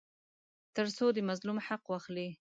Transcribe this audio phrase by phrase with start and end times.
[0.75, 2.27] تر څو د مظلوم حق واخلي.